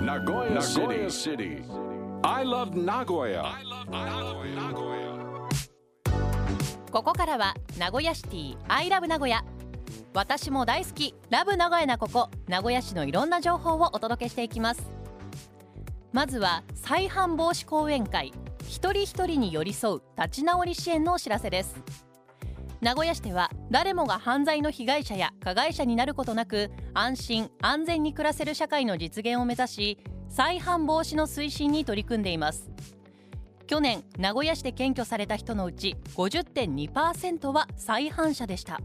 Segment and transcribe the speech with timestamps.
[0.00, 1.62] Nagoya, Nagoya City.
[2.24, 3.44] I love Nagoya.
[6.90, 9.44] ここからは名古屋シティ I love 名古屋
[10.14, 14.90] 私も大好きラブ名古屋なここ名古屋市のいろんな情報をお届けしていきます
[16.12, 18.32] まずは再犯防止講演会
[18.62, 21.76] 一人一人に寄り添う立ち直り支援のお知らせです
[22.80, 29.98] 名古屋市では誰もが犯罪の被害者や加害者になることなく安心安全に暮らせる社会の実現を目指し
[30.30, 32.70] 再犯防止の推進に取り組んでいます。
[33.66, 38.80] 去年名古屋市で検挙された人のうち50.2%は再犯者でした。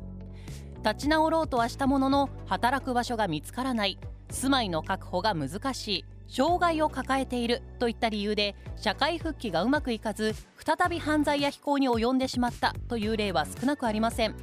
[0.84, 3.98] 立ち直ろうとはしたものの働く場所が見つからない。
[4.30, 6.06] 住まいの確保が難しい。
[6.28, 14.36] 障害を抱えているといった理由で社会復帰がうまくいかず再び犯罪や非行に及んでしまったという例は少なくありません。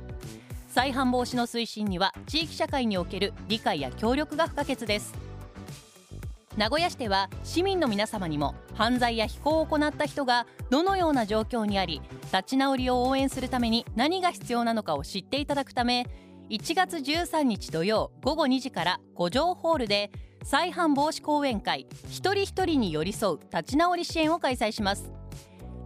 [0.68, 5.12] 再犯防止の推進には地域社会における理解や協力が不可欠です。
[6.56, 16.06] 名古屋市では市民の皆様にも犯罪や非行を行った人がどのような状況にあり立ち直りを応援するために何が必要なのかを知っていただくため
[16.50, 20.10] 1月13日土曜午後2時から五条ホールで
[20.44, 25.12] 再犯防止講演会一人一人に寄り添う立ち直り支援を開催します。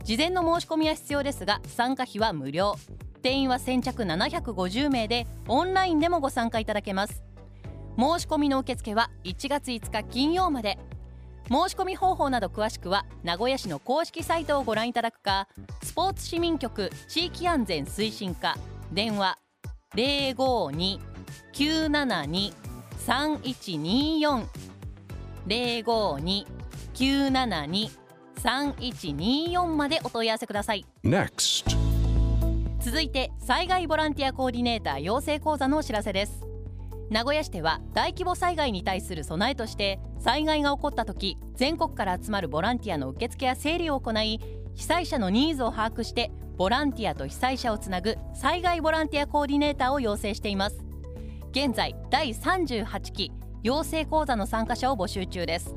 [0.05, 2.77] 事前の申し込みは必要ですが参加費は無料。
[3.23, 7.23] 定員は先着750名でオンラインでもご参加いただけます。
[7.99, 10.79] 申し込みの受付は1月5日金曜まで。
[11.49, 15.47] 申し込み方法など詳しくは名古屋市の公式サイトをご覧いただくか
[15.83, 18.57] スポーツ市民局地域安全推進課。
[18.93, 19.39] 電話
[23.07, 24.47] 052-972-3124
[26.97, 30.85] 052-972-3124までお問い合わせください。
[31.05, 31.75] Next.
[32.81, 36.45] 続いて災害ボランティアコーディネーター養成講座のお知らせです。
[37.11, 44.41] 名古屋市では大規模災害に対する備えとして災害が起こった時全国から集まるボランティアの受付や整理を行い
[44.75, 50.86] 被災者のニーズを把握してボランティアと被災者をつなぐ災害ボランティアコーディネーターを養成しています
[51.57, 55.75] 現在第38期養成講座の参加者を募集中です。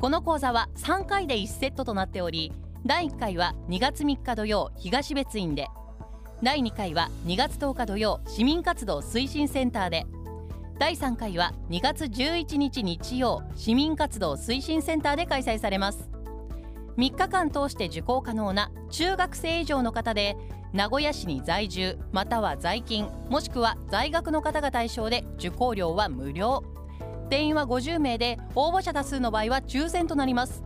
[0.00, 2.52] この講座は3回で1セットとなっており
[2.84, 5.68] 第1回は2月3日土曜東別院で
[6.42, 10.06] 第2回は2月10日土曜市民活動推進センターで
[10.80, 16.10] 第3回は2月11日日曜市民活動推進センターで開催されます。
[17.00, 20.36] 3日間通して受講可能な中学生以上の方で
[20.74, 26.62] 名古屋市に在住または在勤もしくは在学の方が対象で受講料は無料。
[27.30, 30.62] 定員は50名で応募者多数の場合は抽選となります。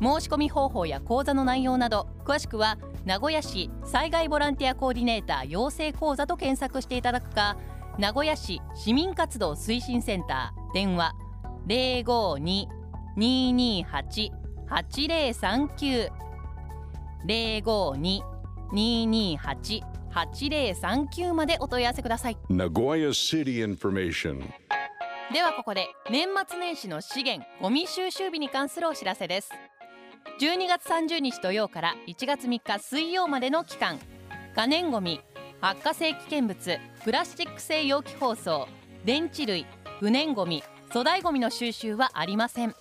[0.00, 7.58] 申し込み方法や講座の内容など詳しくは名古屋市災害ボランティアコーディネーター養成講座と検索していただくか
[7.98, 11.12] 名古屋市市民活動推進センター電話
[13.16, 16.24] 052-228 052-228-8039
[18.72, 22.36] 052-228-8039までお問い合わせください。
[22.50, 24.42] Nagoya City information.
[25.32, 29.50] ではここで年末年始の資源ゴミ収集日に関するお知らせです。
[30.40, 33.98] 12月30日土曜から1月3日水曜までの期間。
[34.54, 35.20] 可燃ゴミ
[35.60, 38.68] 発火性危険物プラスチック製容器包装
[39.04, 39.66] 電池類
[39.98, 42.74] 不燃ゴミ粗大ゴミの収集はありません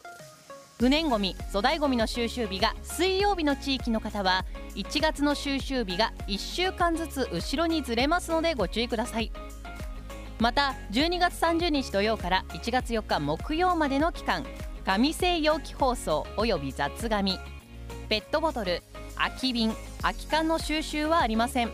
[0.80, 4.44] 不燃ゴミ粗大ゴミの収集日が水曜日の地域の方は
[4.76, 9.32] 1月の収集日が1週間ずつ後ろにずれますのでご注意ください。
[10.40, 14.46] また12月30日土曜から1月4日木曜までの期間
[14.84, 17.40] 紙製容器包装および雑紙
[18.10, 18.82] ペットボトル
[19.16, 21.72] 空き瓶空き缶の収集はありません。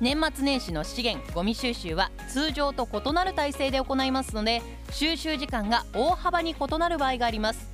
[0.00, 4.60] 年末年始の資源ゴミ収集は通常と異なる体制で行いますので
[4.90, 7.71] 収集時間が大幅に異なる場合があります。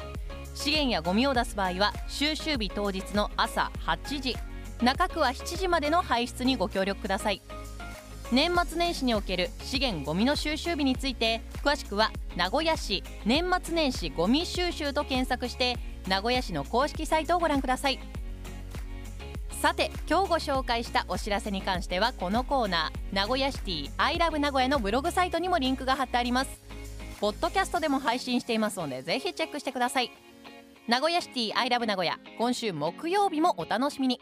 [0.59, 4.37] 資源やゴミを出す場合は収集日当日の朝8時
[4.83, 7.41] 中区は7時までの排出にご協力ください。
[8.33, 15.77] 年末年始における資源ゴミの収集日について詳しくは名古屋市年末年始ゴミ収集と検索して
[16.09, 18.01] 名古屋市の公式サイトをご覧ください。
[19.63, 26.51] さて今日ご紹介したお知らせに関してはこのコーナー名古屋シティアイラブ名古屋のブログサイトにもリンクが貼ってあります。
[27.21, 30.11] ポッドキャストでも配信していますのでぜひチェックしてください。
[30.89, 32.17] 名古屋シティアイラブ名古屋。
[32.39, 34.19] 今週木曜日もお楽しみに。